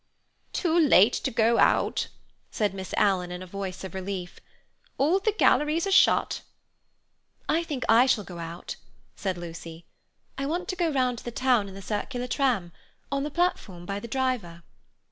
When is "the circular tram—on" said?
11.75-13.21